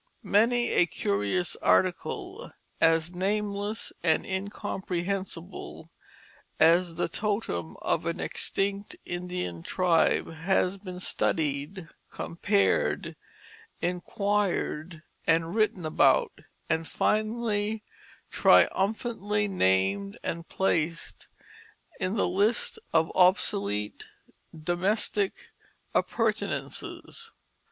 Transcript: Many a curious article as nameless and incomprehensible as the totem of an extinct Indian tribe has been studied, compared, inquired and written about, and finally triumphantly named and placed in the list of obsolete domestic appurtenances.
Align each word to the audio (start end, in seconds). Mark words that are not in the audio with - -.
Many 0.23 0.71
a 0.71 0.87
curious 0.87 1.55
article 1.57 2.51
as 2.79 3.13
nameless 3.13 3.93
and 4.01 4.25
incomprehensible 4.25 5.91
as 6.59 6.95
the 6.95 7.07
totem 7.07 7.77
of 7.83 8.07
an 8.07 8.19
extinct 8.19 8.95
Indian 9.05 9.61
tribe 9.61 10.27
has 10.33 10.79
been 10.79 10.99
studied, 10.99 11.87
compared, 12.09 13.15
inquired 13.79 15.03
and 15.27 15.53
written 15.53 15.85
about, 15.85 16.31
and 16.67 16.87
finally 16.87 17.79
triumphantly 18.31 19.47
named 19.47 20.17
and 20.23 20.49
placed 20.49 21.27
in 21.99 22.15
the 22.15 22.27
list 22.27 22.79
of 22.91 23.11
obsolete 23.15 24.07
domestic 24.63 25.49
appurtenances. 25.93 27.33